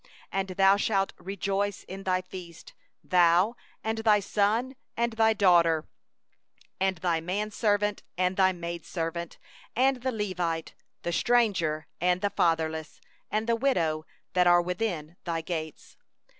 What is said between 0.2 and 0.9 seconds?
14And thou